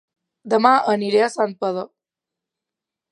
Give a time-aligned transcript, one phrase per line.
[0.53, 1.89] Dema aniré a Santpedor